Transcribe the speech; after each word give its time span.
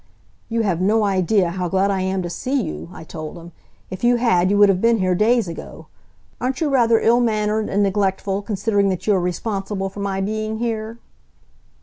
"You 0.49 0.61
have 0.63 0.81
no 0.81 1.03
idea 1.03 1.51
how 1.51 1.69
glad 1.69 1.91
I 1.91 2.01
am 2.01 2.23
to 2.23 2.29
see 2.31 2.59
you," 2.59 2.89
I 2.91 3.03
told 3.03 3.37
him. 3.37 3.51
"If 3.91 4.03
you 4.03 4.15
had, 4.15 4.49
you 4.49 4.57
would 4.57 4.67
have 4.67 4.81
been 4.81 4.97
here 4.97 5.13
days 5.13 5.47
ago. 5.47 5.85
Aren't 6.41 6.59
you 6.59 6.69
rather 6.69 6.99
ill 6.99 7.19
mannered 7.19 7.69
and 7.69 7.83
neglectful, 7.83 8.41
considering 8.41 8.89
that 8.89 9.05
you 9.05 9.13
are 9.13 9.21
responsible 9.21 9.89
for 9.89 9.99
my 9.99 10.19
being 10.19 10.57
here?" 10.57 10.97